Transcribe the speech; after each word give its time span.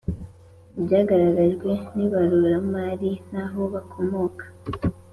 ibyagaragajwe 0.79 1.71
n 1.95 1.97
ibaruramari 2.05 3.11
naho 3.31 3.61
bakomoka 3.73 4.45